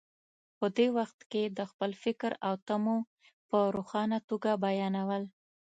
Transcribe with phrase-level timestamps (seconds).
[0.57, 2.97] په دې وخت کې د خپل فکر او تمو
[3.49, 5.23] په روښانه توګه بیانول.